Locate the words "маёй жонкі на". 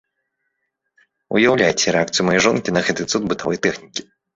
2.33-2.87